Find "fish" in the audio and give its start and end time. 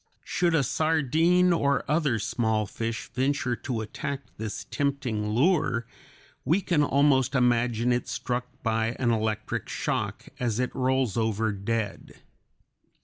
2.65-3.07